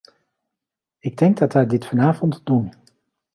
[0.99, 2.73] Ik denk dat wij dit vanavond doen.